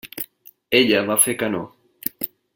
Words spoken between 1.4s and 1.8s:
que no.